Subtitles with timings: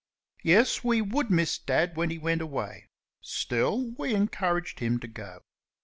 [0.41, 2.89] Yes; we would miss Dad when he went away.
[3.21, 5.43] Still, we encouraged him to go.